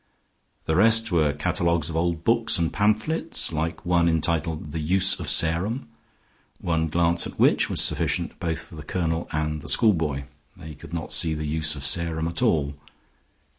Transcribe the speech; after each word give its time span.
The 0.65 0.75
rest 0.75 1.11
were 1.11 1.31
catalogues 1.31 1.91
of 1.91 1.95
old 1.95 2.23
books, 2.23 2.57
and 2.57 2.73
pamphlets, 2.73 3.53
like 3.53 3.85
one 3.85 4.09
entitled 4.09 4.71
"The 4.71 4.79
Use 4.79 5.19
of 5.19 5.29
Sarum," 5.29 5.89
one 6.59 6.87
glance 6.87 7.27
at 7.27 7.37
which 7.37 7.69
was 7.69 7.81
sufficient 7.81 8.39
both 8.39 8.63
for 8.63 8.73
the 8.75 8.81
colonel 8.81 9.29
and 9.31 9.61
the 9.61 9.69
schoolboy. 9.69 10.23
They 10.57 10.73
could 10.73 10.91
not 10.91 11.13
see 11.13 11.35
the 11.35 11.45
use 11.45 11.75
of 11.75 11.85
Sarum 11.85 12.27
at 12.27 12.41
all. 12.41 12.73